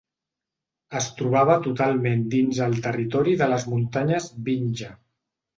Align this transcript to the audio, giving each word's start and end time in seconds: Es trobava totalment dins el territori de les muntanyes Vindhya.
Es 0.99 1.09
trobava 1.19 1.57
totalment 1.67 2.25
dins 2.37 2.63
el 2.69 2.75
territori 2.89 3.39
de 3.43 3.53
les 3.55 3.69
muntanyes 3.75 4.31
Vindhya. 4.49 4.91